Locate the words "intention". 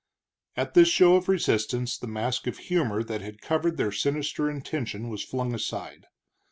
4.49-5.09